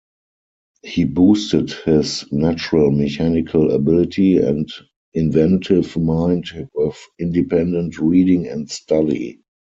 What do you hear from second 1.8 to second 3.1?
his natural